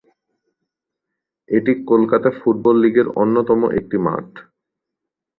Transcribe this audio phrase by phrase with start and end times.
[1.49, 4.27] এটি কলকাতা ফুটবল লীগের অন্যতম একটি মাঠ।